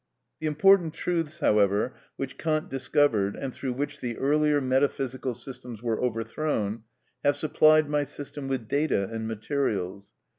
The 0.39 0.47
important 0.47 0.95
truths, 0.95 1.41
however, 1.41 1.93
which 2.15 2.35
Kant 2.39 2.71
discovered, 2.71 3.35
and 3.35 3.53
through 3.53 3.73
which 3.73 3.99
the 4.01 4.17
earlier 4.17 4.59
metaphysical 4.59 5.35
systems 5.35 5.83
were 5.83 6.01
overthrown, 6.01 6.85
have 7.23 7.35
supplied 7.35 7.87
my 7.87 8.03
system 8.03 8.47
with 8.47 8.67
data 8.67 9.07
and 9.11 9.27
materials. 9.27 10.13